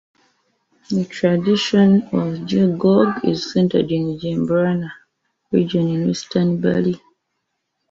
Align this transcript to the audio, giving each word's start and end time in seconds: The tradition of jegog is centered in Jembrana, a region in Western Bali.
The 0.89 1.05
tradition 1.05 2.01
of 2.05 2.47
jegog 2.49 3.23
is 3.23 3.53
centered 3.53 3.91
in 3.91 4.17
Jembrana, 4.17 4.89
a 4.89 4.93
region 5.55 5.89
in 5.89 6.07
Western 6.07 6.59
Bali. 6.59 6.99